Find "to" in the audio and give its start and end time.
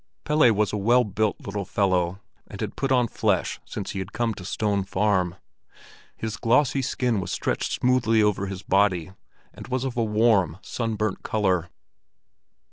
4.33-4.43